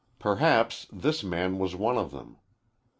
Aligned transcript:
Perhaps 0.17 0.87
this 0.91 1.23
man 1.23 1.59
was 1.59 1.75
one 1.75 1.95
of 1.95 2.09
them. 2.09 2.37